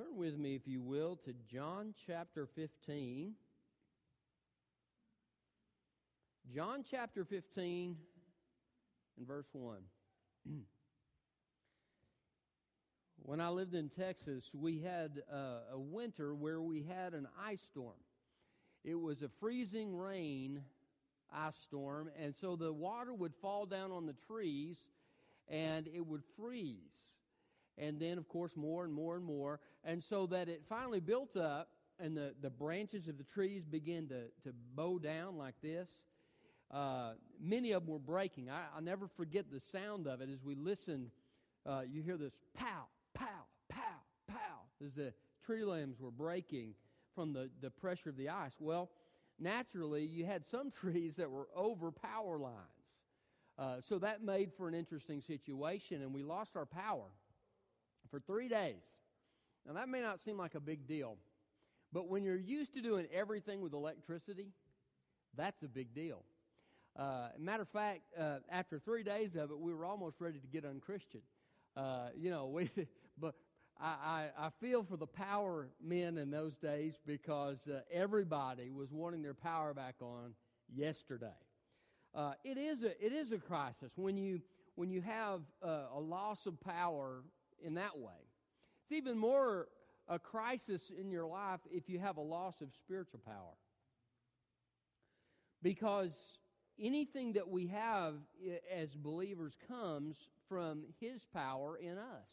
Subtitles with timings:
[0.00, 3.34] Turn with me, if you will, to John chapter 15.
[6.54, 7.96] John chapter 15
[9.18, 9.76] and verse 1.
[13.18, 17.60] when I lived in Texas, we had a, a winter where we had an ice
[17.70, 18.00] storm.
[18.84, 20.62] It was a freezing rain
[21.30, 24.78] ice storm, and so the water would fall down on the trees
[25.46, 27.10] and it would freeze
[27.80, 29.58] and then, of course, more and more and more.
[29.84, 31.68] And so that it finally built up,
[31.98, 35.88] and the, the branches of the trees began to, to bow down like this.
[36.70, 38.48] Uh, many of them were breaking.
[38.48, 41.10] I, will never forget the sound of it as we listened.
[41.66, 43.26] Uh, you hear this pow, pow,
[43.68, 43.78] pow,
[44.28, 44.36] pow,
[44.84, 45.12] as the
[45.44, 46.74] tree limbs were breaking
[47.14, 48.52] from the, the pressure of the ice.
[48.60, 48.90] Well,
[49.38, 52.56] naturally, you had some trees that were over power lines.
[53.58, 57.08] Uh, so that made for an interesting situation, and we lost our power
[58.10, 58.82] for three days.
[59.66, 61.16] Now, that may not seem like a big deal,
[61.92, 64.48] but when you're used to doing everything with electricity,
[65.36, 66.24] that's a big deal.
[66.96, 70.46] Uh, matter of fact, uh, after three days of it, we were almost ready to
[70.46, 71.22] get unchristian.
[71.76, 72.70] Uh, you know, we,
[73.18, 73.34] but
[73.80, 78.90] I, I, I, feel for the power men in those days because uh, everybody was
[78.92, 80.34] wanting their power back on
[80.74, 81.26] yesterday.
[82.14, 84.40] Uh, it is a it is a crisis when you
[84.74, 87.22] when you have uh, a loss of power
[87.62, 88.29] in that way.
[88.90, 89.68] It's even more
[90.08, 93.54] a crisis in your life if you have a loss of spiritual power.
[95.62, 96.10] Because
[96.80, 98.14] anything that we have
[98.74, 100.16] as believers comes
[100.48, 102.30] from His power in us.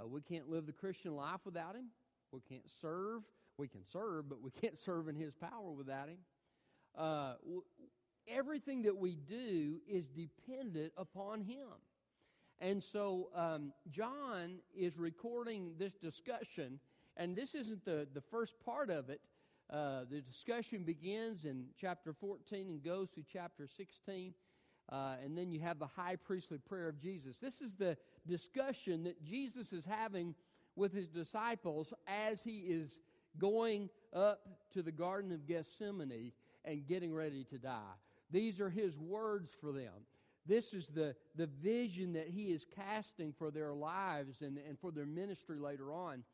[0.00, 1.88] Uh, we can't live the Christian life without Him.
[2.32, 3.24] We can't serve.
[3.58, 6.18] We can serve, but we can't serve in His power without Him.
[6.96, 7.34] Uh,
[8.26, 11.66] everything that we do is dependent upon Him.
[12.60, 16.80] And so um, John is recording this discussion,
[17.16, 19.20] and this isn't the, the first part of it.
[19.70, 24.32] Uh, the discussion begins in chapter 14 and goes through chapter 16.
[24.90, 27.36] Uh, and then you have the high priestly prayer of Jesus.
[27.40, 27.96] This is the
[28.26, 30.34] discussion that Jesus is having
[30.74, 32.98] with his disciples as he is
[33.38, 34.40] going up
[34.72, 36.32] to the Garden of Gethsemane
[36.64, 37.94] and getting ready to die.
[38.30, 39.92] These are his words for them.
[40.48, 44.90] This is the, the vision that he is casting for their lives and, and for
[44.90, 46.24] their ministry later on.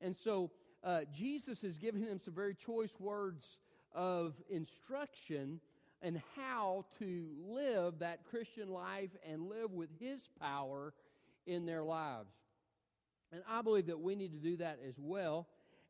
[0.00, 0.50] And so
[0.84, 3.58] uh, Jesus is giving them some very choice words
[3.94, 5.60] of instruction
[6.02, 10.92] and how to live that Christian life and live with his power
[11.46, 12.32] in their lives.
[13.32, 15.46] And I believe that we need to do that as well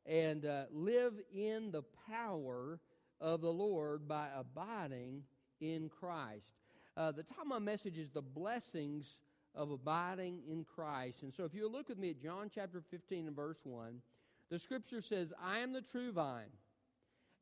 [0.06, 2.78] and uh, live in the power
[3.20, 5.22] of the Lord by abiding
[5.60, 6.61] in Christ.
[6.96, 9.16] Uh, the title of my message is The Blessings
[9.54, 11.22] of Abiding in Christ.
[11.22, 14.02] And so if you look with me at John chapter 15 and verse 1,
[14.50, 16.52] the scripture says, I am the true vine,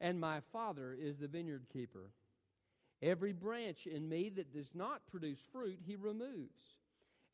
[0.00, 2.10] and my Father is the vineyard keeper.
[3.02, 6.76] Every branch in me that does not produce fruit, he removes.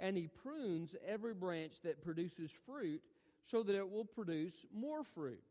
[0.01, 3.03] And he prunes every branch that produces fruit
[3.45, 5.43] so that it will produce more fruit.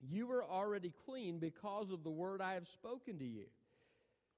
[0.00, 3.46] You are already clean because of the word I have spoken to you.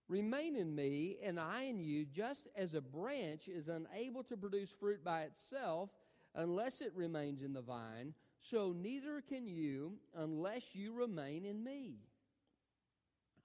[0.09, 4.71] Remain in me, and I in you, just as a branch is unable to produce
[4.71, 5.91] fruit by itself
[6.35, 11.95] unless it remains in the vine, so neither can you unless you remain in me.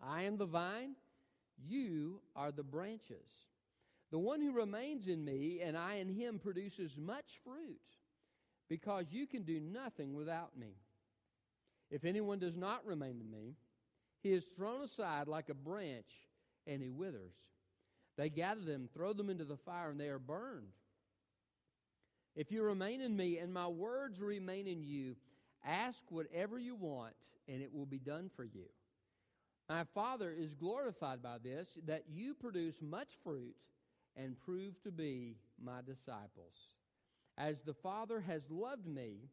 [0.01, 0.95] I am the vine,
[1.65, 3.47] you are the branches.
[4.11, 7.79] The one who remains in me and I in him produces much fruit,
[8.67, 10.75] because you can do nothing without me.
[11.89, 13.55] If anyone does not remain in me,
[14.21, 16.11] he is thrown aside like a branch
[16.69, 17.33] and he withers.
[18.17, 20.67] They gather them, throw them into the fire, and they are burned.
[22.35, 25.15] If you remain in me and my words remain in you,
[25.65, 27.13] ask whatever you want,
[27.47, 28.65] and it will be done for you.
[29.67, 33.55] My Father is glorified by this, that you produce much fruit
[34.15, 36.55] and prove to be my disciples.
[37.37, 39.29] As the Father has loved me,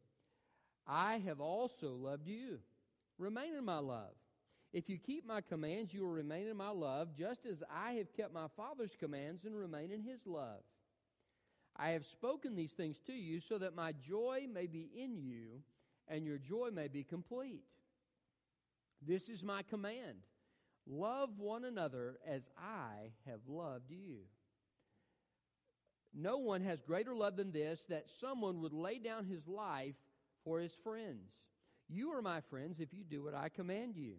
[0.87, 2.59] I have also loved you.
[3.17, 4.13] Remain in my love.
[4.73, 8.13] If you keep my commands, you will remain in my love, just as I have
[8.13, 10.61] kept my Father's commands and remain in his love.
[11.75, 15.61] I have spoken these things to you so that my joy may be in you
[16.07, 17.63] and your joy may be complete.
[19.05, 20.17] This is my command
[20.89, 24.19] love one another as I have loved you.
[26.13, 29.95] No one has greater love than this that someone would lay down his life
[30.43, 31.29] for his friends.
[31.89, 34.13] You are my friends if you do what I command you.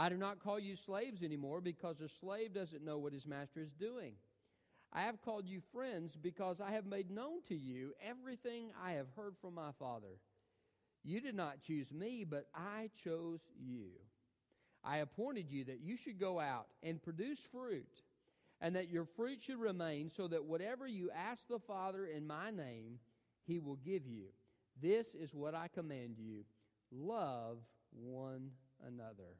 [0.00, 3.60] I do not call you slaves anymore because a slave doesn't know what his master
[3.60, 4.14] is doing.
[4.94, 9.08] I have called you friends because I have made known to you everything I have
[9.14, 10.16] heard from my Father.
[11.04, 13.88] You did not choose me, but I chose you.
[14.82, 18.00] I appointed you that you should go out and produce fruit,
[18.62, 22.50] and that your fruit should remain, so that whatever you ask the Father in my
[22.50, 23.00] name,
[23.46, 24.28] he will give you.
[24.80, 26.44] This is what I command you
[26.90, 27.58] love
[27.92, 28.52] one
[28.82, 29.36] another.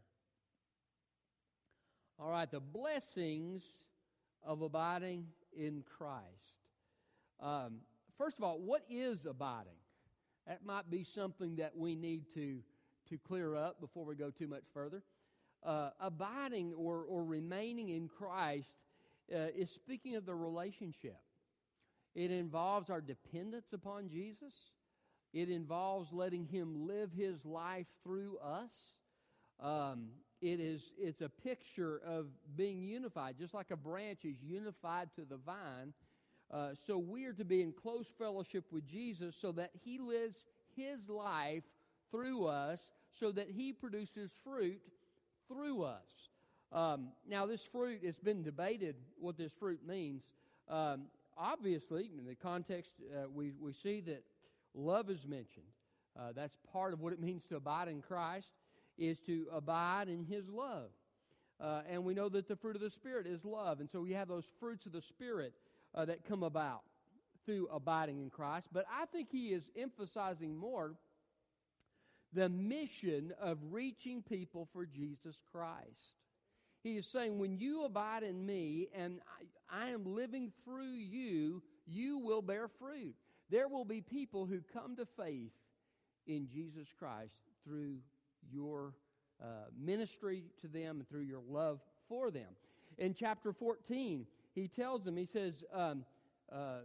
[2.22, 3.64] All right, the blessings
[4.44, 5.24] of abiding
[5.56, 6.58] in Christ.
[7.40, 7.78] Um,
[8.18, 9.78] first of all, what is abiding?
[10.46, 12.58] That might be something that we need to,
[13.08, 15.02] to clear up before we go too much further.
[15.64, 18.68] Uh, abiding or, or remaining in Christ
[19.34, 21.16] uh, is speaking of the relationship.
[22.14, 24.52] It involves our dependence upon Jesus.
[25.32, 28.74] It involves letting Him live His life through us.
[29.58, 30.08] Um,
[30.40, 32.26] it is it's a picture of
[32.56, 35.92] being unified, just like a branch is unified to the vine.
[36.50, 40.46] Uh, so we are to be in close fellowship with Jesus, so that He lives
[40.76, 41.64] His life
[42.10, 44.80] through us, so that He produces fruit
[45.48, 46.28] through us.
[46.72, 50.30] Um, now, this fruit has been debated what this fruit means.
[50.68, 54.22] Um, obviously, in the context, uh, we, we see that
[54.74, 55.66] love is mentioned.
[56.18, 58.48] Uh, that's part of what it means to abide in Christ,
[59.00, 60.90] is to abide in His love.
[61.60, 63.80] Uh, and we know that the fruit of the Spirit is love.
[63.80, 65.52] And so we have those fruits of the Spirit
[65.94, 66.82] uh, that come about
[67.44, 68.68] through abiding in Christ.
[68.72, 70.94] But I think He is emphasizing more
[72.32, 76.14] the mission of reaching people for Jesus Christ.
[76.82, 79.20] He is saying, when you abide in me and
[79.70, 83.14] I, I, am living through you, you will bear fruit.
[83.50, 85.52] There will be people who come to faith
[86.26, 87.96] in Jesus Christ through
[88.50, 88.94] your
[89.42, 89.46] uh,
[89.78, 92.48] ministry to them and through your love for them.
[92.98, 96.04] In chapter 14, he tells them, he says, um,
[96.52, 96.80] uh,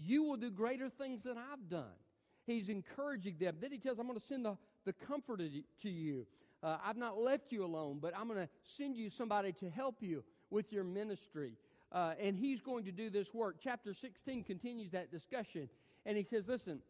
[0.00, 1.96] You will do greater things than I've done.
[2.46, 3.56] He's encouraging them.
[3.60, 5.48] Then he tells, I'm going to send the, the comforter
[5.82, 6.26] to you.
[6.62, 9.96] Uh, I've not left you alone, but I'm going to send you somebody to help
[10.00, 11.54] you with your ministry.
[11.92, 13.56] Uh, and he's going to do this work.
[13.62, 15.68] Chapter 16 continues that discussion.
[16.06, 16.80] And he says, Listen,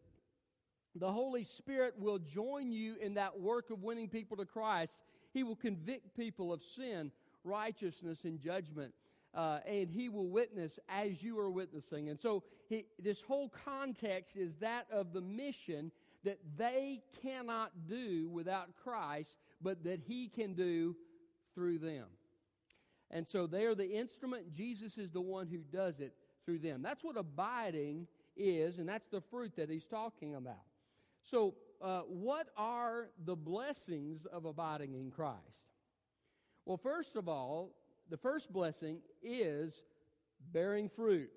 [0.95, 4.93] the Holy Spirit will join you in that work of winning people to Christ.
[5.33, 7.11] He will convict people of sin,
[7.43, 8.93] righteousness, and judgment.
[9.33, 12.09] Uh, and he will witness as you are witnessing.
[12.09, 15.91] And so, he, this whole context is that of the mission
[16.25, 20.97] that they cannot do without Christ, but that he can do
[21.55, 22.07] through them.
[23.09, 24.53] And so, they are the instrument.
[24.53, 26.81] Jesus is the one who does it through them.
[26.81, 30.65] That's what abiding is, and that's the fruit that he's talking about.
[31.23, 35.37] So, uh, what are the blessings of abiding in Christ?
[36.65, 37.75] Well, first of all,
[38.09, 39.73] the first blessing is
[40.51, 41.29] bearing fruit.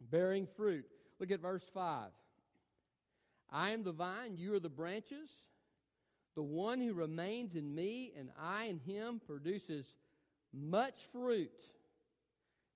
[0.00, 0.84] Bearing fruit.
[1.20, 2.10] Look at verse 5.
[3.50, 5.30] I am the vine, you are the branches.
[6.34, 9.86] The one who remains in me and I in him produces
[10.52, 11.50] much fruit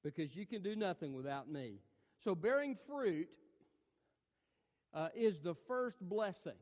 [0.03, 1.77] because you can do nothing without me.
[2.25, 3.29] So, bearing fruit
[4.95, 6.59] uh, is the first blessing.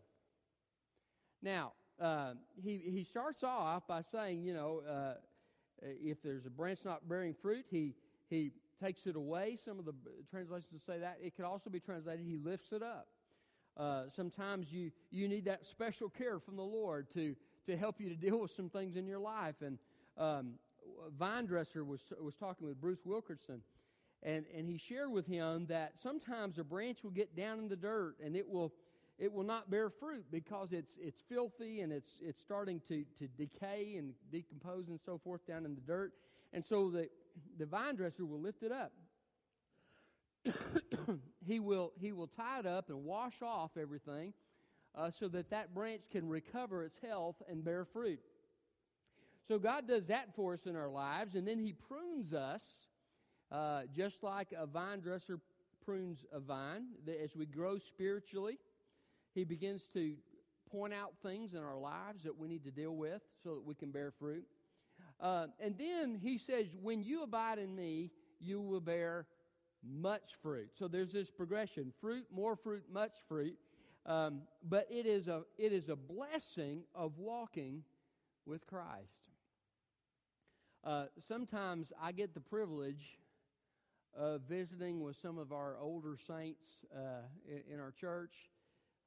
[1.43, 5.15] Now, uh, he, he starts off by saying, you know, uh,
[5.83, 7.95] if there's a branch not bearing fruit, he,
[8.29, 9.59] he takes it away.
[9.63, 9.95] Some of the
[10.31, 11.19] translations say that.
[11.23, 13.09] It could also be translated, he lifts it up.
[13.77, 17.35] Uh, sometimes you, you need that special care from the Lord to,
[17.67, 19.57] to help you to deal with some things in your life.
[19.65, 19.79] And
[20.19, 20.55] um,
[21.19, 23.63] Vine Dresser was, was talking with Bruce Wilkinson,
[24.23, 27.77] and, and he shared with him that sometimes a branch will get down in the
[27.77, 28.73] dirt and it will,
[29.19, 33.29] it will not bear fruit because it's, it's filthy and it's, it's starting to, to
[33.39, 36.13] decay and decompose and so forth down in the dirt.
[36.53, 37.09] And so the,
[37.59, 38.93] the vine dresser will lift it up.
[41.47, 44.35] he, will, he will tie it up and wash off everything
[44.95, 48.21] uh, so that that branch can recover its health and bear fruit.
[49.49, 52.63] So God does that for us in our lives, and then He prunes us
[53.51, 55.41] uh, just like a vine dresser
[55.85, 56.85] prunes a vine,
[57.23, 58.59] as we grow spiritually,
[59.35, 60.15] he begins to
[60.71, 63.75] point out things in our lives that we need to deal with so that we
[63.75, 64.45] can bear fruit.
[65.21, 69.27] Uh, and then he says, When you abide in me, you will bear
[69.83, 70.71] much fruit.
[70.75, 73.57] So there's this progression fruit, more fruit, much fruit.
[74.07, 77.83] Um, but it is, a, it is a blessing of walking
[78.47, 79.29] with Christ.
[80.83, 83.19] Uh, sometimes I get the privilege
[84.19, 86.65] uh, visiting with some of our older saints
[86.95, 88.33] uh, in, in, our church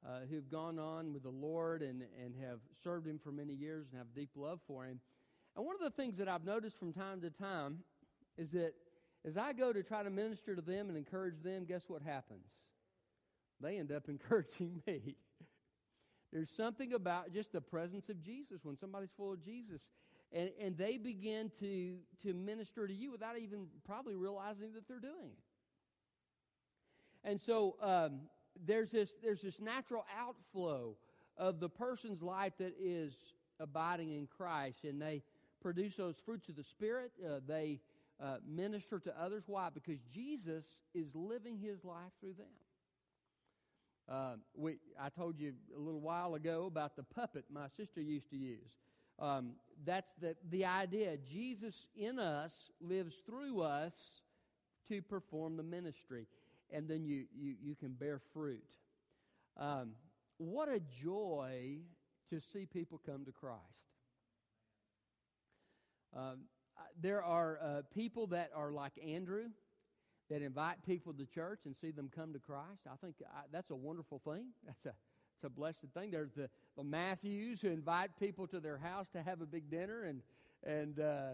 [0.06, 3.86] uh, who've gone on with the Lord and, and have served Him for many years
[3.90, 5.00] and have deep love for Him.
[5.56, 7.78] And one of the things that I've noticed from time to time
[8.36, 8.74] is that
[9.26, 12.46] as I go to try to minister to them and encourage them, guess what happens?
[13.60, 15.16] They end up encouraging me.
[16.32, 19.82] There's something about just the presence of Jesus when somebody's full of Jesus.
[20.34, 24.98] And, and they begin to, to minister to you without even probably realizing that they're
[24.98, 25.38] doing it.
[27.22, 28.20] And so um,
[28.66, 30.96] there's, this, there's this natural outflow
[31.38, 33.14] of the person's life that is
[33.60, 35.22] abiding in Christ, and they
[35.62, 37.12] produce those fruits of the Spirit.
[37.24, 37.80] Uh, they
[38.20, 39.44] uh, minister to others.
[39.46, 39.68] Why?
[39.72, 42.46] Because Jesus is living his life through them.
[44.08, 48.28] Uh, we, I told you a little while ago about the puppet my sister used
[48.30, 48.72] to use.
[49.18, 49.52] Um,
[49.84, 51.16] that's the, the idea.
[51.16, 53.94] Jesus in us lives through us
[54.88, 56.26] to perform the ministry,
[56.70, 58.64] and then you, you, you can bear fruit.
[59.56, 59.92] Um,
[60.38, 61.78] what a joy
[62.30, 63.60] to see people come to Christ.
[66.16, 66.40] Um,
[67.00, 69.44] there are uh, people that are like Andrew
[70.30, 72.82] that invite people to church and see them come to Christ.
[72.90, 74.46] I think I, that's a wonderful thing.
[74.66, 74.94] That's a
[75.36, 76.10] it's a blessed thing.
[76.10, 80.04] There's the, the Matthews who invite people to their house to have a big dinner
[80.04, 80.22] and
[80.66, 81.30] and uh,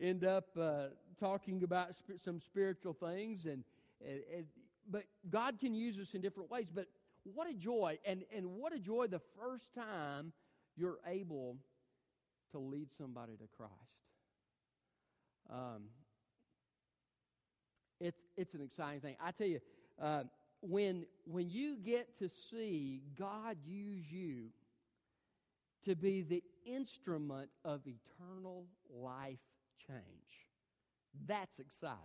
[0.00, 0.86] end up uh,
[1.18, 3.44] talking about sp- some spiritual things.
[3.44, 3.64] And,
[4.00, 4.44] and, and
[4.88, 6.66] but God can use us in different ways.
[6.72, 6.86] But
[7.24, 10.32] what a joy and and what a joy the first time
[10.76, 11.56] you're able
[12.52, 13.72] to lead somebody to Christ.
[15.50, 15.84] Um,
[18.00, 19.16] it's, it's an exciting thing.
[19.20, 19.60] I tell you,
[20.00, 20.22] uh,
[20.60, 24.48] when, when you get to see God use you
[25.88, 29.38] to be the instrument of eternal life
[29.86, 30.46] change,
[31.26, 31.96] that's exciting.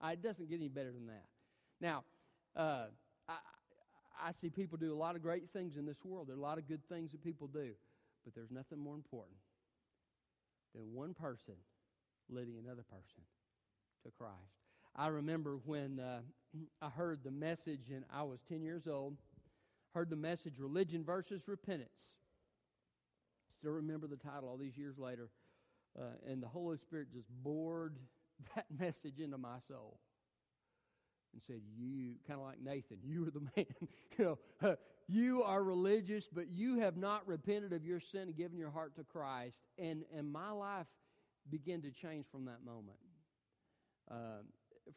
[0.00, 1.26] Uh, it doesn't get any better than that.
[1.80, 2.04] Now,
[2.56, 2.86] uh,
[3.28, 3.34] I,
[4.28, 6.28] I see people do a lot of great things in this world.
[6.28, 7.72] There are a lot of good things that people do,
[8.24, 9.36] but there's nothing more important
[10.72, 11.54] than one person
[12.28, 13.22] leading another person
[14.04, 14.36] to Christ.
[14.94, 16.20] I remember when uh,
[16.82, 19.16] I heard the message, and I was 10 years old,
[19.92, 22.12] heard the message Religion versus Repentance.
[23.62, 25.30] Still remember the title all these years later.
[25.96, 27.96] Uh, and the Holy Spirit just bored
[28.56, 30.00] that message into my soul
[31.32, 33.66] and said, You, kind of like Nathan, you are the man.
[34.18, 34.74] you know, uh,
[35.08, 38.96] you are religious, but you have not repented of your sin and given your heart
[38.96, 39.58] to Christ.
[39.78, 40.88] And, and my life
[41.48, 42.98] began to change from that moment.
[44.10, 44.42] Uh,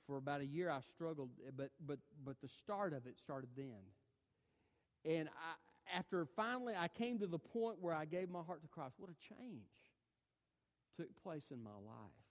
[0.07, 3.83] for about a year, I struggled, but but but the start of it started then.
[5.05, 5.53] And I,
[5.93, 9.09] after finally I came to the point where I gave my heart to Christ, what
[9.09, 9.65] a change
[10.97, 12.25] took place in my life.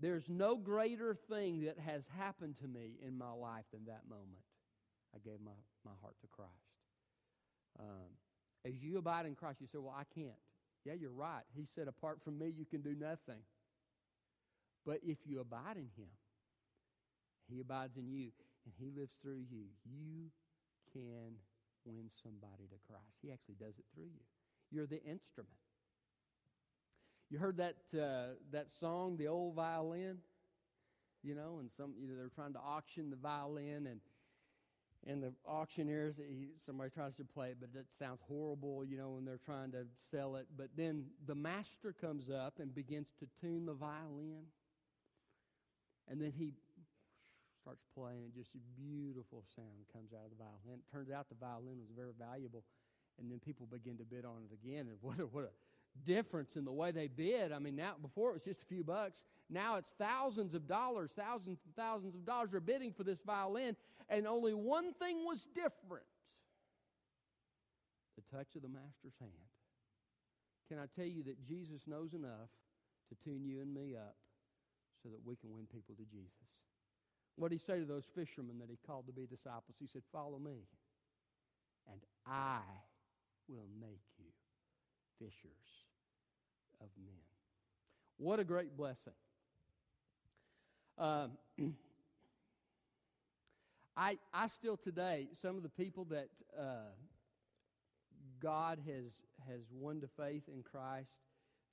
[0.00, 4.42] There's no greater thing that has happened to me in my life than that moment.
[5.14, 5.52] I gave my,
[5.84, 6.50] my heart to Christ.
[7.78, 8.10] Um,
[8.64, 10.32] as you abide in Christ, you say, Well, I can't.
[10.84, 11.42] Yeah, you're right.
[11.54, 13.40] He said, Apart from me, you can do nothing.
[14.84, 16.10] But if you abide in Him,
[17.48, 18.30] He abides in you,
[18.64, 20.30] and He lives through you, you
[20.92, 21.36] can
[21.84, 23.16] win somebody to Christ.
[23.22, 24.24] He actually does it through you.
[24.70, 25.54] You're the instrument.
[27.30, 30.18] You heard that uh, that song, "The Old Violin,"
[31.22, 34.00] you know, and some you know they're trying to auction the violin, and
[35.06, 39.10] and the auctioneers, he, somebody tries to play it, but it sounds horrible, you know,
[39.10, 40.46] when they're trying to sell it.
[40.56, 44.44] But then the master comes up and begins to tune the violin.
[46.08, 46.54] And then he
[47.64, 50.84] starts playing, and just a beautiful sound comes out of the violin.
[50.84, 52.62] It turns out the violin was very valuable.
[53.16, 54.92] And then people begin to bid on it again.
[54.92, 55.52] And what a, what a
[56.04, 57.52] difference in the way they bid.
[57.52, 59.22] I mean, now before it was just a few bucks.
[59.48, 63.76] Now it's thousands of dollars, thousands and thousands of dollars are bidding for this violin,
[64.08, 66.04] and only one thing was different
[68.16, 69.50] the touch of the master's hand.
[70.68, 72.50] Can I tell you that Jesus knows enough
[73.08, 74.14] to tune you and me up
[75.02, 76.54] so that we can win people to Jesus?
[77.36, 79.76] What did he say to those fishermen that he called to be disciples?
[79.78, 80.68] He said, Follow me,
[81.90, 82.60] and I
[83.48, 84.30] will make you
[85.18, 85.84] fishers
[86.80, 87.14] of men.
[88.18, 89.12] What a great blessing.
[90.96, 91.32] Um,
[93.96, 96.90] I, I still today, some of the people that uh,
[98.42, 99.04] God has,
[99.48, 101.10] has won to faith in Christ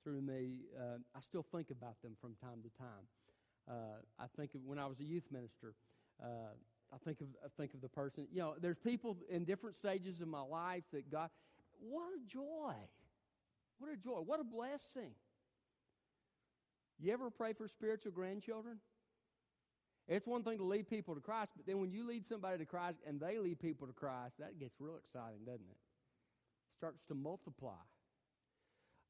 [0.04, 3.06] through me, uh, I still think about them from time to time.
[3.68, 5.74] Uh, I think of when I was a youth minister,
[6.22, 6.52] uh,
[6.92, 8.26] I think of I think of the person.
[8.32, 11.30] You know, there's people in different stages of my life that God.
[11.80, 12.74] What a joy!
[13.78, 14.20] What a joy!
[14.24, 15.12] What a blessing!
[17.00, 18.78] You ever pray for spiritual grandchildren?
[20.06, 22.64] It's one thing to lead people to Christ, but then when you lead somebody to
[22.64, 25.72] Christ and they lead people to Christ, that gets real exciting, doesn't it?
[25.72, 27.80] it starts to multiply.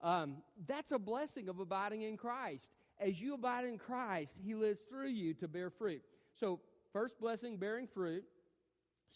[0.03, 2.69] Um, that's a blessing of abiding in Christ.
[3.03, 6.03] As you abide in Christ, He lives through you to bear fruit.
[6.39, 6.61] So,
[6.93, 8.25] first blessing, bearing fruit.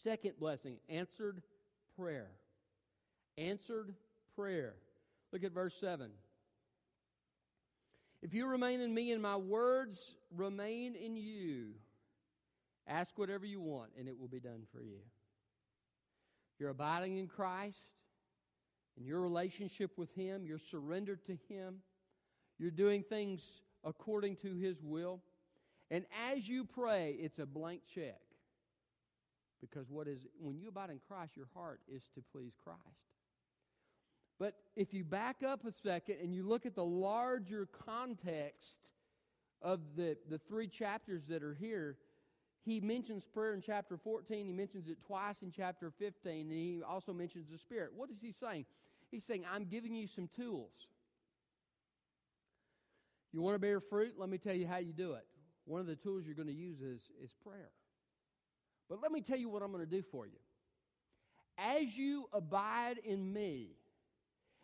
[0.02, 1.42] Second blessing, answered
[1.96, 2.28] prayer.
[3.38, 3.94] Answered
[4.34, 4.74] prayer.
[5.32, 6.10] Look at verse 7.
[8.22, 11.74] If you remain in me and my words remain in you,
[12.88, 14.98] ask whatever you want and it will be done for you.
[16.58, 17.82] You're abiding in Christ,
[18.98, 21.76] in your relationship with Him, you're surrendered to Him,
[22.58, 23.42] you're doing things
[23.86, 25.20] according to His will.
[25.90, 28.20] And as you pray, it's a blank check.
[29.60, 32.80] Because what is when you abide in Christ, your heart is to please Christ.
[34.38, 38.90] But if you back up a second and you look at the larger context
[39.62, 41.96] of the, the three chapters that are here,
[42.62, 44.46] he mentions prayer in chapter 14.
[44.46, 46.50] He mentions it twice in chapter 15.
[46.50, 47.92] And he also mentions the Spirit.
[47.96, 48.66] What is he saying?
[49.10, 50.72] He's saying, I'm giving you some tools.
[53.36, 54.14] You want to bear fruit?
[54.16, 55.26] Let me tell you how you do it.
[55.66, 57.68] One of the tools you're going to use is, is prayer.
[58.88, 60.38] But let me tell you what I'm going to do for you.
[61.58, 63.72] As you abide in me,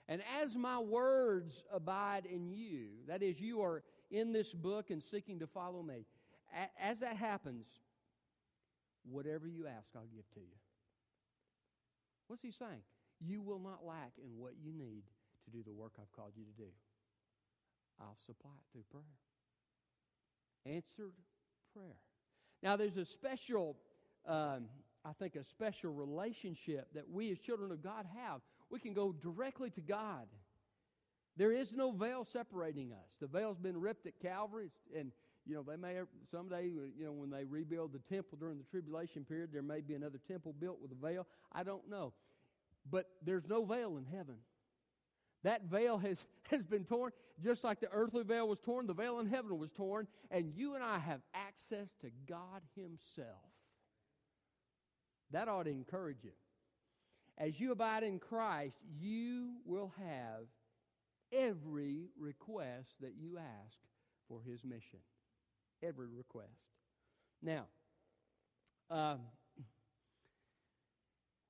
[0.09, 5.03] and as my words abide in you, that is, you are in this book and
[5.03, 6.07] seeking to follow me,
[6.81, 7.67] as that happens,
[9.05, 10.57] whatever you ask, I'll give to you.
[12.27, 12.81] What's he saying?
[13.21, 15.03] You will not lack in what you need
[15.45, 16.71] to do the work I've called you to do.
[18.01, 20.77] I'll supply it through prayer.
[20.77, 21.15] Answered
[21.75, 21.97] prayer.
[22.63, 23.77] Now, there's a special,
[24.27, 24.67] um,
[25.05, 28.41] I think, a special relationship that we as children of God have.
[28.71, 30.27] We can go directly to God.
[31.37, 33.17] There is no veil separating us.
[33.21, 35.13] The veil's been ripped at Calvary, and
[35.47, 35.99] you know they may
[36.31, 39.95] someday, you know, when they rebuild the temple during the tribulation period, there may be
[39.95, 41.27] another temple built with a veil.
[41.53, 42.13] I don't know.
[42.91, 44.37] But there's no veil in heaven.
[45.45, 49.19] That veil has, has been torn, just like the earthly veil was torn, the veil
[49.21, 53.39] in heaven was torn, and you and I have access to God Himself.
[55.31, 56.33] That ought to encourage you.
[57.39, 60.45] As you abide in Christ, you will have
[61.33, 63.77] every request that you ask
[64.29, 65.01] for His mission.
[65.83, 66.51] Every request.
[67.43, 67.65] Now,
[68.91, 69.21] um,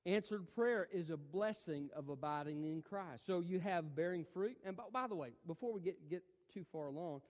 [0.05, 3.25] Answered prayer is a blessing of abiding in Christ.
[3.25, 4.57] So you have bearing fruit.
[4.65, 7.21] And by, by, the way, before we get, get too far along,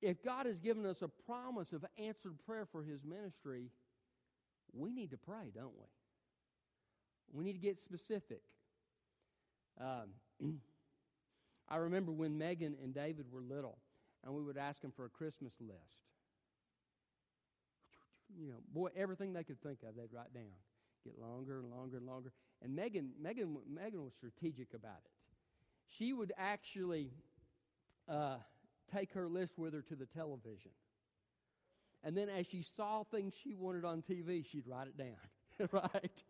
[0.00, 3.70] if God has given us a promise of answered prayer for his ministry,
[4.72, 5.86] we need to pray, don't we?
[7.32, 8.42] We need to get specific.
[9.80, 10.10] Um,
[11.68, 13.78] I remember when Megan and David were little,
[14.24, 16.09] and we would ask them for a Christmas list
[18.38, 20.52] you know, boy, everything they could think of, they'd write down.
[21.04, 22.32] Get longer and longer and longer.
[22.62, 25.10] And Megan, Megan, Megan was strategic about it.
[25.98, 27.10] She would actually
[28.08, 28.36] uh,
[28.92, 30.72] take her list with her to the television.
[32.04, 36.22] And then as she saw things she wanted on TV, she'd write it down, right?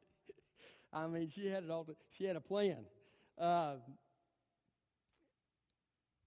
[0.92, 1.84] I mean, she had it all.
[1.84, 2.78] To, she had a plan.
[3.38, 3.74] Uh,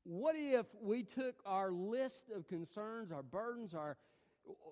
[0.06, 3.98] what if we took our list of concerns, our burdens, our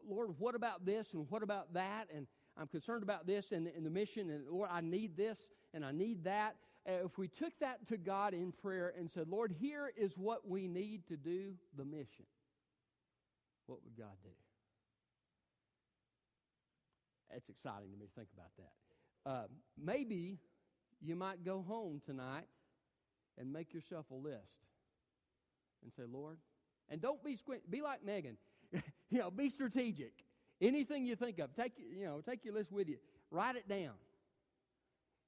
[0.08, 2.08] Lord, what about this and what about that?
[2.14, 5.38] And I'm concerned about this and, and the mission, and Lord, I need this
[5.74, 6.56] and I need that.
[6.88, 10.48] Uh, if we took that to God in prayer and said, Lord, here is what
[10.48, 12.26] we need to do the mission,
[13.68, 14.30] what would God do?
[17.34, 19.30] It's exciting to me to think about that.
[19.30, 19.48] Uh,
[19.82, 20.40] maybe
[21.02, 22.48] you might go home tonight
[23.38, 24.66] and make yourself a list
[25.84, 26.38] and say, Lord,
[26.90, 27.70] and don't be squint.
[27.70, 28.38] Be like Megan.
[29.12, 30.14] You know, be strategic.
[30.60, 32.98] Anything you think of, take you know, take your list with you.
[33.30, 33.94] Write it down,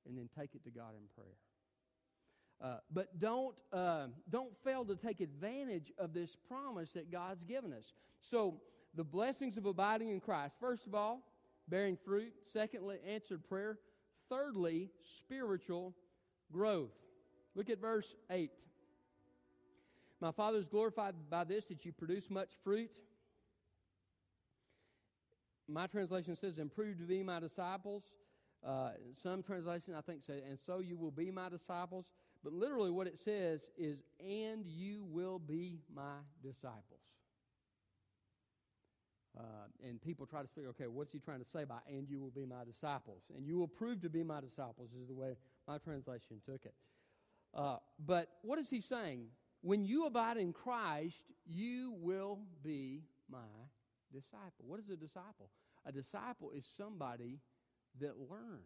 [0.08, 1.36] and then take it to God in prayer.
[2.62, 7.74] Uh, but don't uh, don't fail to take advantage of this promise that God's given
[7.74, 7.93] us.
[8.30, 8.62] So
[8.96, 10.56] the blessings of abiding in Christ.
[10.60, 11.22] First of all,
[11.67, 12.32] bearing fruit.
[12.54, 13.80] Secondly, answered prayer.
[14.30, 15.93] Thirdly, spiritual
[16.52, 16.91] growth.
[17.56, 18.63] Look at verse eight.
[20.22, 22.91] My Father is glorified by this that you produce much fruit
[25.67, 28.04] my translation says, and prove to be my disciples.
[28.65, 32.06] Uh, some translation, I think, say, and so you will be my disciples.
[32.43, 36.99] But literally, what it says is, and you will be my disciples.
[39.38, 39.41] Uh,
[39.88, 42.30] and people try to figure, okay, what's he trying to say by, and you will
[42.32, 43.23] be my disciples?
[43.36, 45.36] And you will prove to be my disciples, is the way
[45.67, 46.73] my translation took it.
[47.54, 49.26] Uh, but what is he saying?
[49.62, 53.39] When you abide in Christ, you will be my
[54.13, 54.65] disciple.
[54.65, 55.49] What is a disciple?
[55.86, 57.39] A disciple is somebody
[57.99, 58.62] that learns.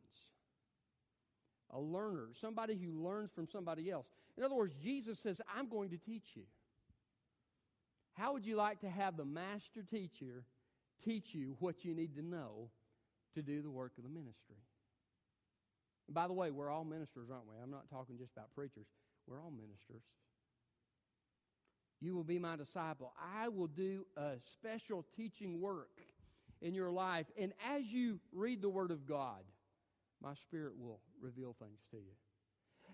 [1.72, 4.06] A learner, somebody who learns from somebody else.
[4.38, 6.44] In other words, Jesus says, I'm going to teach you.
[8.14, 10.44] How would you like to have the master teacher
[11.04, 12.70] teach you what you need to know
[13.36, 14.56] to do the work of the ministry?
[16.08, 17.56] And by the way, we're all ministers, aren't we?
[17.62, 18.88] I'm not talking just about preachers.
[19.28, 20.04] We're all ministers.
[22.00, 23.14] You will be my disciple.
[23.36, 26.00] I will do a special teaching work
[26.62, 27.26] in your life.
[27.40, 29.44] And as you read the Word of God,
[30.22, 32.14] my Spirit will reveal things to you.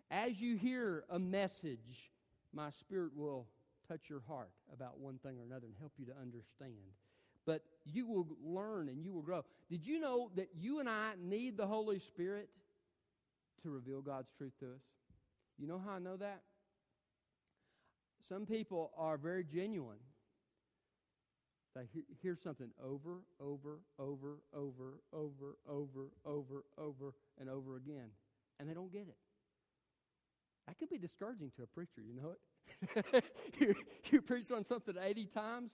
[0.10, 2.12] As you hear a message,
[2.54, 3.48] my Spirit will
[3.88, 6.74] touch your heart about one thing or another and help you to understand.
[7.46, 9.44] But you will learn and you will grow.
[9.70, 12.50] Did you know that you and I need the Holy Spirit
[13.64, 14.82] to reveal God's truth to us?
[15.58, 16.42] You know how I know that?
[18.28, 19.98] Some people are very genuine.
[21.76, 21.88] They
[22.22, 28.10] hear something over, over, over, over, over, over, over, over, and over again,
[28.60, 29.18] and they don't get it.
[30.68, 33.24] That could be discouraging to a preacher, you know it?
[33.60, 33.76] you,
[34.12, 35.72] you preach on something 80 times,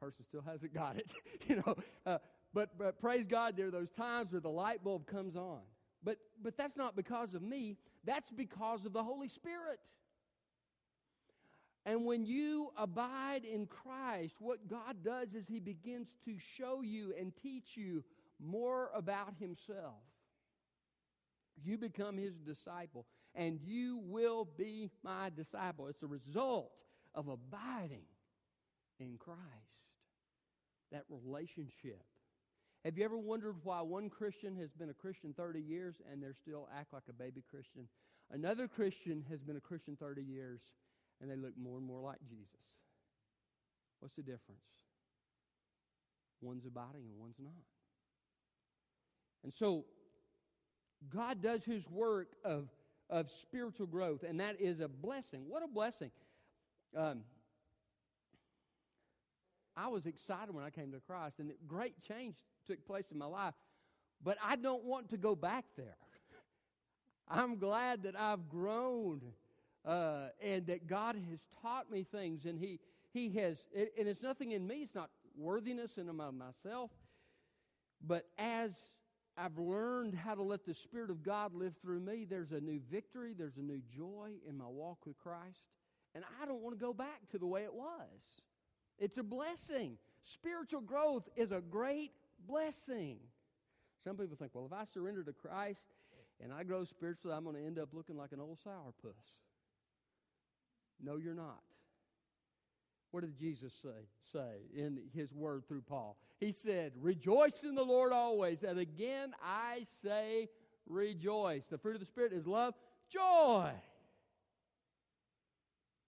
[0.00, 1.12] person still hasn't got it,
[1.48, 1.76] you know.
[2.06, 2.18] Uh,
[2.54, 5.60] but, but praise God, there are those times where the light bulb comes on.
[6.04, 9.80] But, but that's not because of me, that's because of the Holy Spirit.
[11.84, 17.12] And when you abide in Christ, what God does is He begins to show you
[17.18, 18.04] and teach you
[18.40, 20.02] more about Himself.
[21.64, 25.88] You become His disciple, and you will be my disciple.
[25.88, 26.70] It's a result
[27.14, 28.06] of abiding
[29.00, 29.40] in Christ,
[30.92, 32.00] that relationship.
[32.84, 36.28] Have you ever wondered why one Christian has been a Christian 30 years and they
[36.40, 37.88] still act like a baby Christian?
[38.30, 40.60] Another Christian has been a Christian 30 years
[41.22, 42.74] and they look more and more like Jesus.
[44.00, 44.60] What's the difference?
[46.40, 47.52] One's abiding and one's not.
[49.44, 49.84] And so,
[51.08, 52.68] God does His work of,
[53.08, 55.44] of spiritual growth, and that is a blessing.
[55.48, 56.10] What a blessing.
[56.96, 57.20] Um,
[59.76, 63.26] I was excited when I came to Christ, and great change took place in my
[63.26, 63.54] life,
[64.22, 65.96] but I don't want to go back there.
[67.28, 69.22] I'm glad that I've grown
[69.86, 72.80] uh, and that God has taught me things, and He
[73.12, 74.82] He has, and it's nothing in me.
[74.82, 76.90] It's not worthiness in myself,
[78.06, 78.72] but as
[79.36, 82.80] I've learned how to let the Spirit of God live through me, there's a new
[82.90, 85.64] victory, there's a new joy in my walk with Christ,
[86.14, 88.42] and I don't want to go back to the way it was.
[88.98, 89.96] It's a blessing.
[90.22, 92.12] Spiritual growth is a great
[92.46, 93.18] blessing.
[94.04, 95.80] Some people think, well, if I surrender to Christ
[96.40, 99.14] and I grow spiritually, I'm going to end up looking like an old sourpuss.
[101.02, 101.60] No, you're not.
[103.10, 106.16] What did Jesus say, say in his word through Paul?
[106.38, 108.62] He said, Rejoice in the Lord always.
[108.62, 110.48] And again, I say,
[110.86, 111.66] rejoice.
[111.66, 112.74] The fruit of the Spirit is love,
[113.10, 113.70] joy.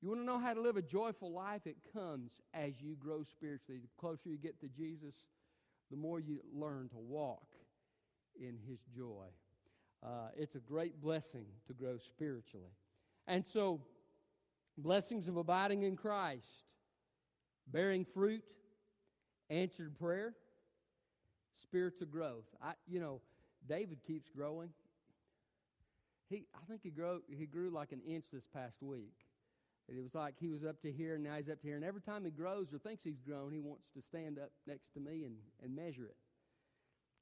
[0.00, 1.62] You want to know how to live a joyful life?
[1.66, 3.80] It comes as you grow spiritually.
[3.80, 5.14] The closer you get to Jesus,
[5.90, 7.46] the more you learn to walk
[8.38, 9.26] in His joy.
[10.02, 12.72] Uh, it's a great blessing to grow spiritually.
[13.26, 13.80] And so,
[14.76, 16.46] blessings of abiding in Christ,
[17.66, 18.42] bearing fruit,
[19.50, 20.34] answered prayer,
[21.62, 22.44] spiritual growth.
[22.62, 23.20] I, you know,
[23.68, 24.70] David keeps growing.
[26.28, 29.12] He, I think he grew, he grew like an inch this past week.
[29.88, 31.76] It was like he was up to here, and now he's up to here.
[31.76, 34.94] And every time he grows or thinks he's grown, he wants to stand up next
[34.94, 36.16] to me and, and measure it.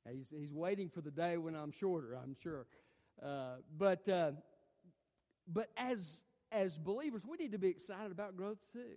[0.09, 2.67] He's, he's waiting for the day when I'm shorter, I'm sure.
[3.25, 4.33] Uh, but, uh,
[5.53, 5.99] but as
[6.53, 8.97] as believers, we need to be excited about growth too.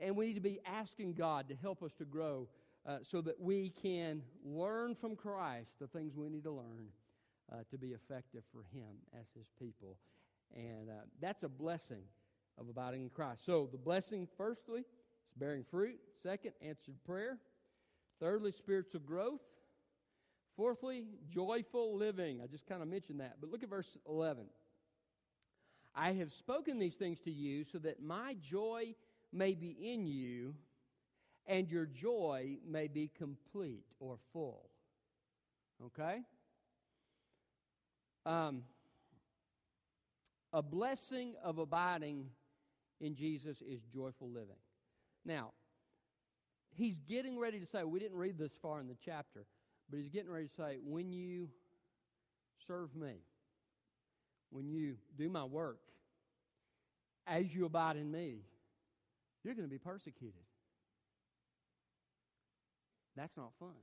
[0.00, 2.46] And we need to be asking God to help us to grow
[2.86, 6.88] uh, so that we can learn from Christ the things we need to learn
[7.52, 9.96] uh, to be effective for Him as His people.
[10.54, 12.02] And uh, that's a blessing
[12.58, 13.44] of abiding in Christ.
[13.44, 15.98] So, the blessing, firstly, is bearing fruit.
[16.22, 17.38] Second, answered prayer.
[18.20, 19.40] Thirdly, spiritual growth.
[20.56, 22.40] Fourthly, joyful living.
[22.42, 23.36] I just kind of mentioned that.
[23.40, 24.46] But look at verse 11.
[25.98, 28.94] I have spoken these things to you so that my joy
[29.32, 30.54] may be in you
[31.44, 34.70] and your joy may be complete or full.
[35.84, 36.20] Okay?
[38.24, 38.62] Um,
[40.52, 42.26] a blessing of abiding
[43.00, 44.60] in Jesus is joyful living.
[45.24, 45.50] Now,
[46.70, 49.46] he's getting ready to say, we didn't read this far in the chapter,
[49.90, 51.48] but he's getting ready to say, when you
[52.66, 53.22] serve me,
[54.50, 55.80] when you do my work,
[57.26, 58.38] as you abide in me,
[59.44, 60.40] you're going to be persecuted.
[63.16, 63.74] That's not fun.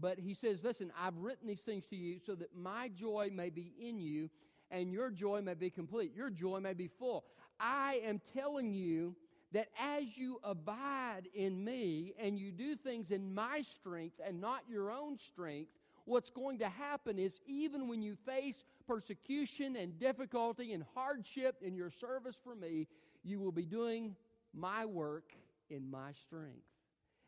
[0.00, 3.50] But he says, Listen, I've written these things to you so that my joy may
[3.50, 4.30] be in you
[4.70, 6.14] and your joy may be complete.
[6.14, 7.24] Your joy may be full.
[7.58, 9.16] I am telling you
[9.52, 14.60] that as you abide in me and you do things in my strength and not
[14.68, 15.70] your own strength,
[16.08, 21.76] what's going to happen is even when you face persecution and difficulty and hardship in
[21.76, 22.88] your service for me,
[23.22, 24.16] you will be doing
[24.54, 25.32] my work
[25.68, 26.64] in my strength,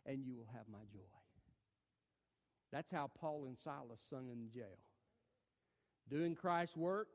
[0.06, 1.00] and you will have my joy.
[2.72, 4.78] That's how Paul and Silas sung in jail.
[6.08, 7.08] Doing Christ's work,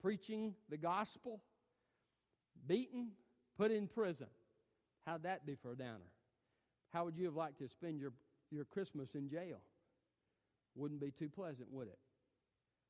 [0.00, 1.40] preaching the gospel,
[2.66, 3.10] beaten,
[3.56, 4.26] put in prison.
[5.06, 6.10] How'd that be for a downer?
[6.92, 8.12] How would you have liked to spend your,
[8.50, 9.60] your Christmas in jail?
[10.74, 11.98] Wouldn't be too pleasant, would it?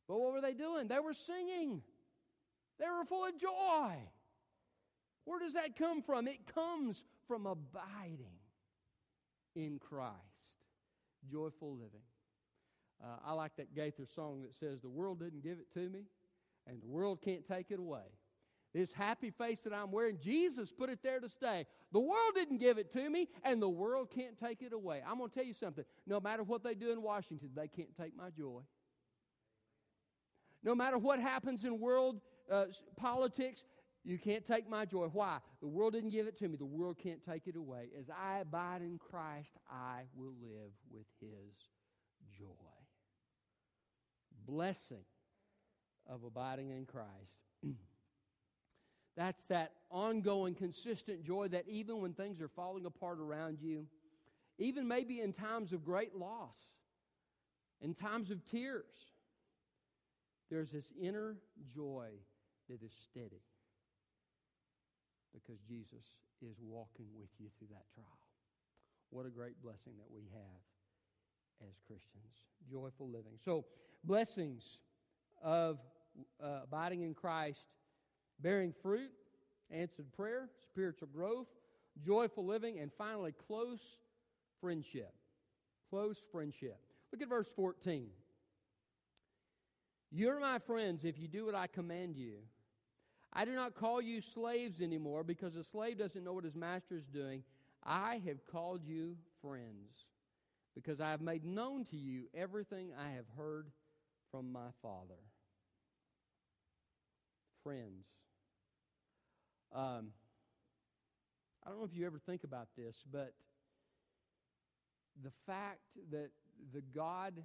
[0.09, 0.89] But what were they doing?
[0.89, 1.83] They were singing.
[2.79, 3.97] They were full of joy.
[5.25, 6.27] Where does that come from?
[6.27, 8.39] It comes from abiding
[9.55, 10.17] in Christ,
[11.31, 12.03] joyful living.
[13.03, 16.05] Uh, I like that Gaither song that says, The world didn't give it to me,
[16.67, 18.03] and the world can't take it away.
[18.75, 21.67] This happy face that I'm wearing, Jesus put it there to stay.
[21.93, 25.03] The world didn't give it to me, and the world can't take it away.
[25.07, 25.85] I'm going to tell you something.
[26.07, 28.63] No matter what they do in Washington, they can't take my joy.
[30.65, 33.63] No matter what happens in world uh, politics,
[34.05, 35.07] you can't take my joy.
[35.13, 35.39] Why?
[35.61, 36.57] The world didn't give it to me.
[36.57, 37.91] The world can't take it away.
[37.99, 41.55] As I abide in Christ, I will live with His
[42.39, 42.47] joy.
[44.47, 45.05] Blessing
[46.09, 47.11] of abiding in Christ.
[49.17, 53.87] That's that ongoing, consistent joy that even when things are falling apart around you,
[54.59, 56.57] even maybe in times of great loss,
[57.81, 58.85] in times of tears,
[60.51, 61.37] there's this inner
[61.75, 62.09] joy
[62.69, 63.43] that is steady
[65.33, 66.05] because Jesus
[66.43, 68.07] is walking with you through that trial.
[69.11, 72.33] What a great blessing that we have as Christians.
[72.71, 73.33] Joyful living.
[73.45, 73.65] So,
[74.05, 74.79] blessings
[75.43, 75.79] of
[76.43, 77.65] uh, abiding in Christ
[78.41, 79.11] bearing fruit,
[79.71, 81.49] answered prayer, spiritual growth,
[82.05, 83.81] joyful living, and finally, close
[84.61, 85.13] friendship.
[85.91, 86.79] Close friendship.
[87.13, 88.09] Look at verse 14.
[90.11, 92.35] You're my friends if you do what I command you.
[93.33, 96.97] I do not call you slaves anymore because a slave doesn't know what his master
[96.97, 97.43] is doing.
[97.83, 100.07] I have called you friends
[100.75, 103.69] because I have made known to you everything I have heard
[104.31, 105.21] from my Father.
[107.63, 108.07] Friends.
[109.75, 110.13] Um,
[111.65, 113.33] I don't know if you ever think about this, but
[115.23, 115.81] the fact
[116.11, 116.31] that
[116.73, 117.43] the God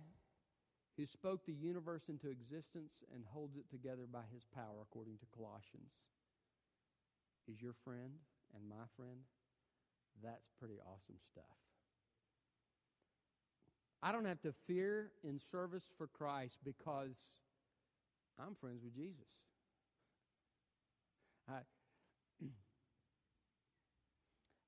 [0.98, 5.26] who spoke the universe into existence and holds it together by his power, according to
[5.36, 5.94] Colossians,
[7.48, 8.18] is your friend
[8.56, 9.22] and my friend,
[10.24, 11.46] that's pretty awesome stuff.
[14.02, 17.14] I don't have to fear in service for Christ because
[18.40, 19.28] I'm friends with Jesus.
[21.50, 21.60] I,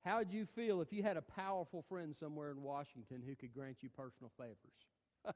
[0.09, 3.53] how would you feel if you had a powerful friend somewhere in Washington who could
[3.53, 5.35] grant you personal favors?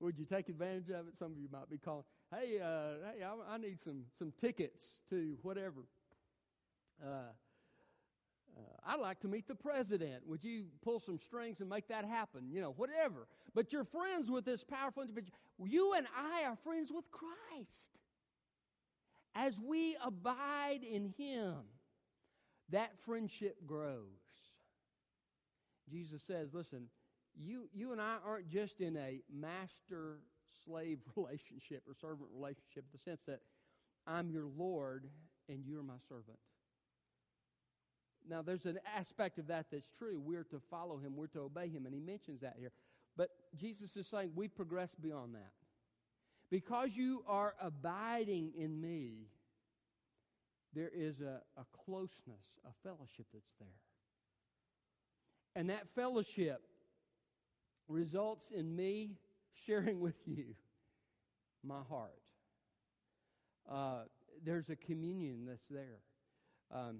[0.00, 1.14] Would you take advantage of it?
[1.16, 2.02] Some of you might be calling,
[2.34, 5.86] "Hey, uh, hey, I, I, need some some tickets to whatever."
[7.00, 7.30] Uh,
[8.56, 10.26] uh, I'd like to meet the president.
[10.26, 12.50] Would you pull some strings and make that happen?
[12.50, 13.28] You know, whatever.
[13.54, 15.32] But you're friends with this powerful individual.
[15.64, 18.00] You and I are friends with Christ.
[19.34, 21.54] As we abide in Him,
[22.70, 24.02] that friendship grows.
[25.88, 26.86] Jesus says, listen,
[27.38, 30.18] you, you and I aren't just in a master
[30.64, 33.40] slave relationship or servant relationship in the sense that
[34.06, 35.08] I'm your Lord
[35.48, 36.38] and you're my servant.
[38.28, 40.20] Now, there's an aspect of that that's true.
[40.20, 42.72] We're to follow him, we're to obey him, and he mentions that here.
[43.16, 45.52] But Jesus is saying we've progressed beyond that.
[46.50, 49.28] Because you are abiding in me,
[50.76, 53.68] there is a, a closeness, a fellowship that's there.
[55.54, 56.60] And that fellowship
[57.88, 59.12] results in me
[59.66, 60.54] sharing with you
[61.64, 62.20] my heart.
[63.70, 64.02] Uh,
[64.44, 66.00] there's a communion that's there.
[66.72, 66.98] Um,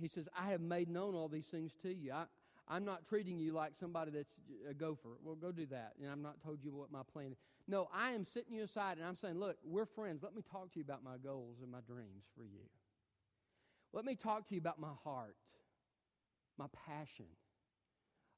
[0.00, 2.12] he says, I have made known all these things to you.
[2.12, 2.24] I,
[2.66, 4.32] I'm not treating you like somebody that's
[4.68, 5.18] a gopher.
[5.22, 5.92] Well, go do that.
[6.00, 7.38] And I'm not told you what my plan is.
[7.66, 10.22] No, I am sitting you aside and I'm saying, look, we're friends.
[10.22, 12.64] Let me talk to you about my goals and my dreams for you.
[13.92, 15.36] Let me talk to you about my heart,
[16.58, 17.26] my passion.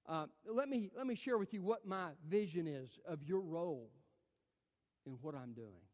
[0.09, 3.91] Uh, let, me, let me share with you what my vision is of your role
[5.07, 5.85] in what I'm doing.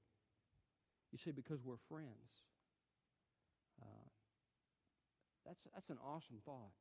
[1.12, 2.45] You see, because we're friends.
[3.81, 4.09] Uh,
[5.47, 6.73] that's, that's an awesome thought.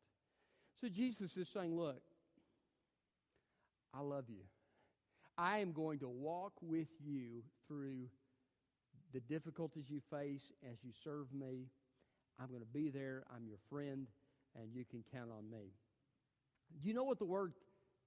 [0.82, 2.02] So Jesus is saying, Look,
[3.94, 4.44] I love you.
[5.38, 8.08] I am going to walk with you through
[9.14, 11.68] the difficulties you face as you serve me.
[12.40, 13.24] I'm going to be there.
[13.34, 14.08] I'm your friend,
[14.60, 15.74] and you can count on me.
[16.82, 17.54] Do you know what the word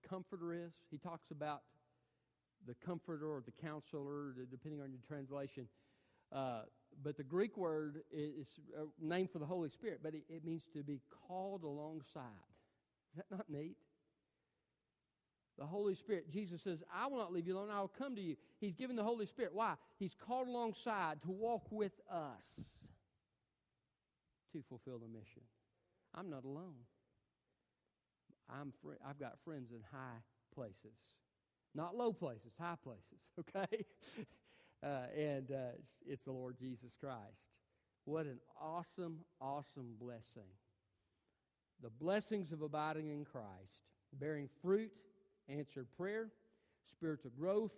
[0.09, 0.73] comforter is?
[0.91, 1.63] He talks about
[2.67, 5.69] the comforter or the counselor, depending on your translation.
[6.33, 6.63] Uh,
[7.03, 10.65] but the Greek word is a name for the Holy Spirit, but it, it means
[10.75, 12.23] to be called alongside.
[13.13, 13.77] Is that not neat?
[15.59, 18.23] The Holy Spirit, Jesus says, I will not leave you alone, I will come to
[18.23, 18.37] you.
[18.61, 19.53] He's given the Holy Spirit.
[19.55, 19.75] Why?
[19.99, 22.43] He's called alongside to walk with us
[24.53, 25.43] to fulfill the mission.
[26.15, 26.75] I'm not alone.
[28.51, 30.21] I'm fr- I've got friends in high
[30.55, 30.99] places,
[31.75, 33.85] not low places, high places, okay?
[34.83, 37.49] uh, and uh, it's, it's the Lord Jesus Christ.
[38.05, 40.49] What an awesome, awesome blessing.
[41.83, 43.85] The blessings of abiding in Christ,
[44.15, 44.91] bearing fruit,
[45.49, 46.29] answered prayer,
[46.91, 47.73] spiritual growth,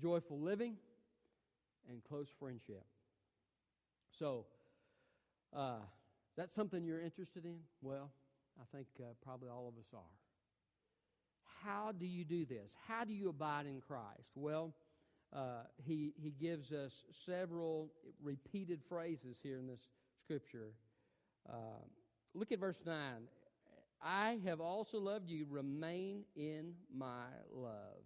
[0.00, 0.76] joyful living,
[1.88, 2.84] and close friendship.
[4.18, 4.46] So,
[5.54, 5.80] uh,
[6.36, 7.58] that something you're interested in?
[7.82, 8.10] Well,
[8.60, 10.00] I think uh, probably all of us are.
[11.64, 12.70] How do you do this?
[12.86, 14.30] How do you abide in Christ?
[14.34, 14.72] Well,
[15.34, 16.92] uh, he, he gives us
[17.24, 17.90] several
[18.22, 19.80] repeated phrases here in this
[20.22, 20.72] scripture.
[21.48, 21.82] Uh,
[22.34, 22.94] look at verse 9.
[24.02, 25.46] I have also loved you.
[25.48, 28.04] Remain in my love.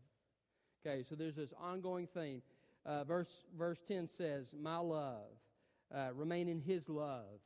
[0.87, 2.43] Okay, so there's this ongoing theme.
[2.87, 5.27] Uh, verse, verse 10 says, My love.
[5.93, 7.41] Uh, remain in his love.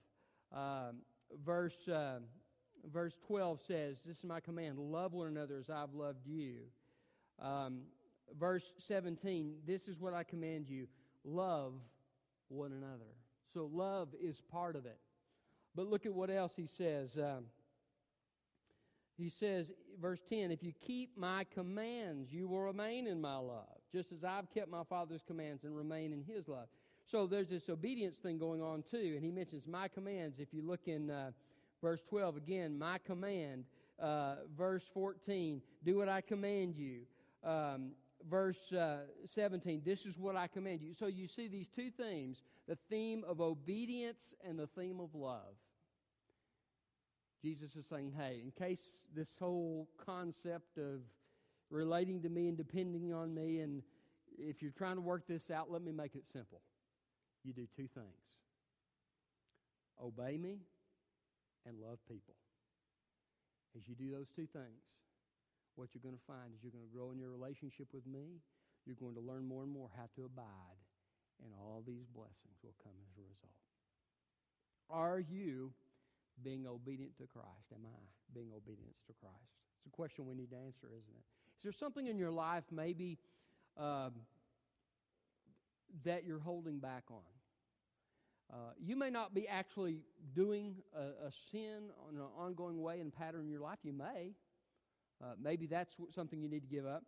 [0.53, 1.03] Um,
[1.45, 2.21] verse, uh,
[2.93, 6.59] verse 12 says, This is my command love one another as I've loved you.
[7.41, 7.83] Um,
[8.39, 10.87] verse 17, This is what I command you
[11.25, 11.75] love
[12.49, 13.13] one another.
[13.53, 14.99] So love is part of it.
[15.75, 17.17] But look at what else he says.
[17.17, 17.47] Um,
[19.17, 23.79] he says, verse 10, If you keep my commands, you will remain in my love,
[23.93, 26.67] just as I've kept my Father's commands and remain in his love.
[27.05, 29.13] So there's this obedience thing going on too.
[29.15, 30.39] And he mentions my commands.
[30.39, 31.31] If you look in uh,
[31.83, 33.65] verse 12, again, my command.
[34.01, 37.03] Uh, verse 14, do what I command you.
[37.45, 37.93] Um,
[38.29, 39.03] verse uh,
[39.35, 40.95] 17, this is what I command you.
[40.95, 45.55] So you see these two themes the theme of obedience and the theme of love.
[47.43, 48.81] Jesus is saying, hey, in case
[49.15, 51.01] this whole concept of
[51.71, 53.83] relating to me and depending on me, and
[54.39, 56.63] if you're trying to work this out, let me make it simple.
[57.45, 58.25] You do two things
[60.03, 60.59] obey me
[61.67, 62.35] and love people.
[63.77, 64.83] As you do those two things,
[65.77, 68.43] what you're going to find is you're going to grow in your relationship with me.
[68.87, 70.79] You're going to learn more and more how to abide,
[71.43, 73.65] and all these blessings will come as a result.
[74.91, 75.73] Are you
[76.43, 77.73] being obedient to Christ?
[77.73, 77.99] Am I
[78.35, 79.51] being obedient to Christ?
[79.79, 81.27] It's a question we need to answer, isn't it?
[81.59, 83.19] Is there something in your life maybe
[83.81, 84.13] um,
[86.05, 87.23] that you're holding back on?
[88.53, 90.01] Uh, you may not be actually
[90.35, 93.79] doing a, a, sin on an ongoing way and pattern in your life.
[93.83, 94.35] You may.
[95.23, 97.05] Uh, maybe that's something you need to give up.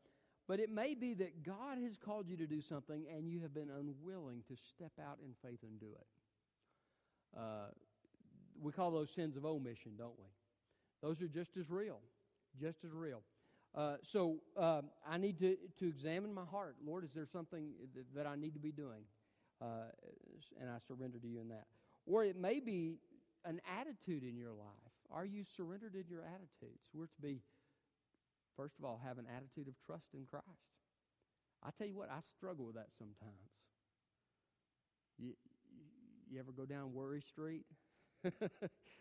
[0.49, 3.53] But it may be that God has called you to do something and you have
[3.53, 6.07] been unwilling to step out in faith and do it.
[7.37, 7.69] Uh,
[8.63, 10.27] we call those sins of omission, don't we?
[11.03, 12.01] Those are just as real,
[12.59, 13.23] just as real.
[13.77, 16.77] Uh, so um, I need to, to examine my heart.
[16.85, 19.03] Lord, is there something that, that I need to be doing?
[19.61, 19.93] Uh,
[20.61, 21.67] and I surrender to you in that.
[22.07, 22.99] Or it may be
[23.45, 24.93] an attitude in your life.
[25.11, 26.81] Are you surrendered in your attitudes?
[26.95, 27.43] We're to be,
[28.57, 30.45] first of all, have an attitude of trust in Christ.
[31.63, 33.51] I tell you what, I struggle with that sometimes.
[35.19, 35.33] You,
[36.31, 37.65] you ever go down Worry Street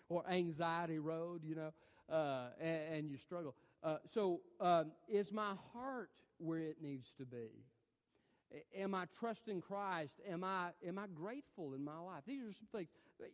[0.10, 1.72] or Anxiety Road, you know,
[2.12, 3.56] uh, and, and, you struggle?
[3.86, 7.50] Uh, so, um, is my heart where it needs to be?
[8.76, 10.13] Am I trusting Christ?
[10.28, 12.24] Am I, am I grateful in my life?
[12.26, 12.89] These are some things.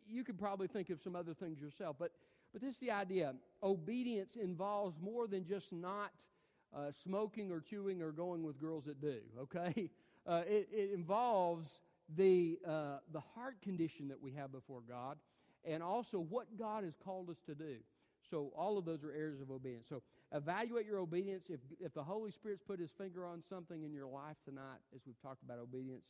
[0.06, 2.12] You could probably think of some other things yourself, but,
[2.52, 3.34] but this is the idea.
[3.64, 6.12] Obedience involves more than just not
[6.76, 9.90] uh, smoking or chewing or going with girls that do, okay?
[10.28, 11.70] Uh, it, it, involves
[12.18, 15.18] the, uh, the heart condition that we have before God
[15.64, 17.78] and also what God has called us to do.
[18.30, 19.88] So all of those are areas of obedience.
[19.90, 20.02] So
[20.34, 21.46] evaluate your obedience.
[21.50, 25.02] If, if the Holy Spirit's put his finger on something in your life tonight, as
[25.06, 26.06] we've talked about obedience,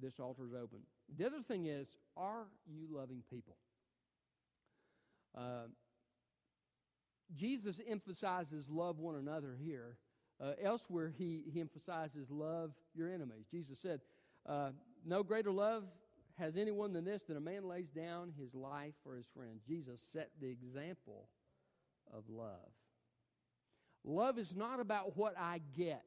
[0.00, 0.80] this altar is open.
[1.16, 3.56] The other thing is, are you loving people?
[5.36, 5.68] Uh,
[7.34, 9.96] Jesus emphasizes love one another here.
[10.40, 13.46] Uh, elsewhere, he, he emphasizes love your enemies.
[13.50, 14.00] Jesus said,
[14.46, 14.70] uh,
[15.04, 15.84] No greater love
[16.38, 19.60] has anyone than this, that a man lays down his life for his friend.
[19.66, 21.28] Jesus set the example
[22.12, 22.70] of love.
[24.06, 26.04] Love is not about what I get.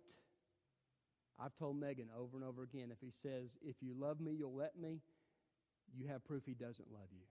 [1.38, 4.56] I've told Megan over and over again if he says, If you love me, you'll
[4.56, 5.02] let me,
[5.96, 7.26] you have proof he doesn't love you.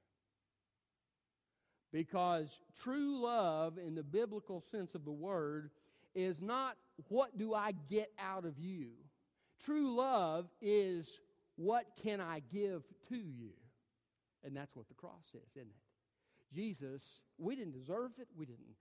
[1.91, 2.49] Because
[2.83, 5.71] true love, in the biblical sense of the word,
[6.15, 6.77] is not
[7.09, 8.91] what do I get out of you.
[9.65, 11.09] True love is
[11.57, 13.51] what can I give to you.
[14.45, 16.55] And that's what the cross is, isn't it?
[16.55, 17.03] Jesus,
[17.39, 18.29] we didn't deserve it.
[18.37, 18.77] We didn't.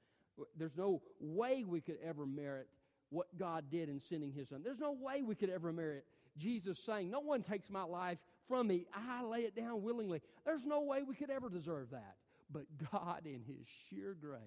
[0.57, 2.67] There's no way we could ever merit
[3.09, 4.61] what God did in sending His Son.
[4.63, 6.05] There's no way we could ever merit
[6.37, 8.85] Jesus saying, No one takes my life from me.
[8.93, 10.21] I lay it down willingly.
[10.45, 12.15] There's no way we could ever deserve that.
[12.51, 14.39] But God, in His sheer grace,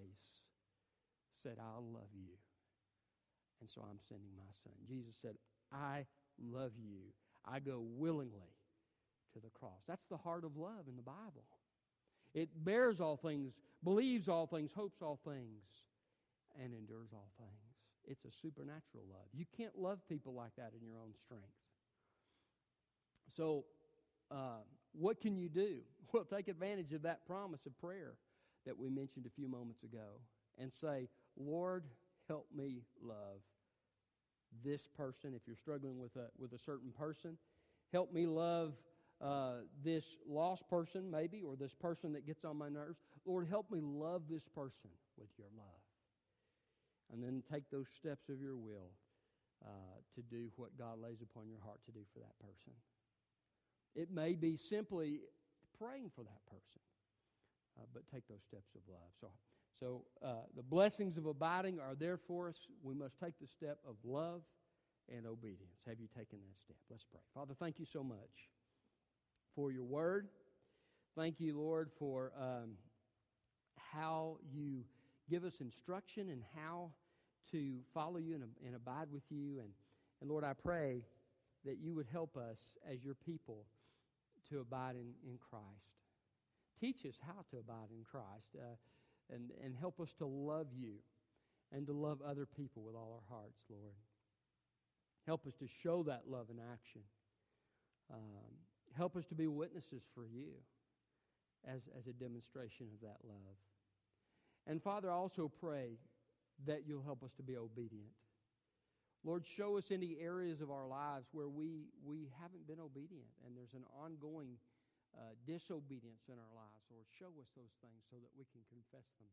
[1.43, 2.35] said, I'll love you.
[3.61, 4.73] And so I'm sending my son.
[4.89, 5.35] Jesus said,
[5.73, 6.07] I
[6.39, 7.01] love you.
[7.45, 8.57] I go willingly
[9.35, 9.83] to the cross.
[9.87, 11.45] That's the heart of love in the Bible.
[12.35, 15.63] It bears all things, believes all things, hopes all things,
[16.63, 17.51] and endures all things.
[18.07, 19.27] It's a supernatural love.
[19.33, 21.47] You can't love people like that in your own strength.
[23.37, 23.65] So,
[24.31, 24.63] uh,
[24.93, 25.79] what can you do?
[26.13, 28.15] Well, take advantage of that promise of prayer
[28.67, 30.19] that we mentioned a few moments ago
[30.59, 31.85] and say, Lord,
[32.27, 33.39] help me love
[34.65, 35.35] this person.
[35.37, 37.39] If you're struggling with a, with a certain person,
[37.93, 38.73] help me love
[39.23, 39.53] uh,
[39.85, 42.99] this lost person, maybe, or this person that gets on my nerves.
[43.27, 45.67] Lord, help me love this person with your love.
[47.13, 48.93] And then take those steps of your will
[49.65, 52.73] uh, to do what God lays upon your heart to do for that person.
[53.95, 55.21] It may be simply
[55.79, 56.81] praying for that person,
[57.79, 59.11] uh, but take those steps of love.
[59.21, 59.29] So,
[59.81, 62.57] so uh, the blessings of abiding are there for us.
[62.83, 64.43] We must take the step of love
[65.15, 65.83] and obedience.
[65.87, 66.77] Have you taken that step?
[66.89, 67.21] Let's pray.
[67.35, 68.49] Father, thank you so much
[69.61, 70.27] for your word.
[71.15, 72.71] Thank you, Lord, for um,
[73.93, 74.85] how you
[75.29, 76.93] give us instruction and how
[77.53, 79.59] to follow you and, and abide with you.
[79.59, 79.69] And,
[80.23, 81.03] and Lord, I pray
[81.67, 82.59] that you would help us
[82.91, 83.67] as your people
[84.49, 85.65] to abide in, in Christ.
[86.81, 88.77] Teach us how to abide in Christ uh,
[89.35, 90.95] and, and help us to love you
[91.71, 93.93] and to love other people with all our hearts, Lord.
[95.27, 97.03] Help us to show that love in action.
[98.11, 100.53] Um, help us to be witnesses for you
[101.67, 103.59] as, as a demonstration of that love.
[104.67, 105.99] And Father, I also pray
[106.67, 108.13] that you'll help us to be obedient.
[109.25, 113.53] Lord, show us any areas of our lives where we, we haven't been obedient and
[113.53, 114.57] there's an ongoing
[115.13, 116.85] uh, disobedience in our lives.
[116.89, 119.33] Lord, show us those things so that we can confess them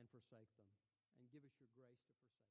[0.00, 0.70] and forsake them.
[1.20, 2.41] And give us your grace to forsake.